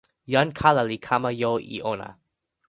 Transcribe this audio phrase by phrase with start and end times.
[0.33, 2.09] jan kala li kama jo e ona.